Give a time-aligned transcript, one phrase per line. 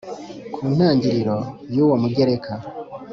[0.53, 1.37] Ku ntangiriro
[1.73, 2.51] y uwo mugereka